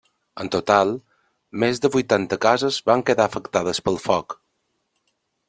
En 0.43 0.47
total, 0.53 0.93
més 1.63 1.81
de 1.83 1.91
vuitanta 1.97 2.39
cases 2.47 2.81
van 2.91 3.05
quedar 3.11 3.29
afectades 3.33 3.83
pel 3.89 4.01
foc. 4.09 4.37